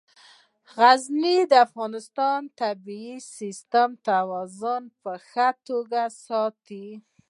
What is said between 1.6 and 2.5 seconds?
افغانستان